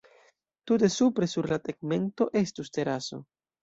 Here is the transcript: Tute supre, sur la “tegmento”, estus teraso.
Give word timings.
Tute 0.71 0.89
supre, 0.95 1.29
sur 1.35 1.51
la 1.53 1.61
“tegmento”, 1.71 2.31
estus 2.45 2.77
teraso. 2.81 3.27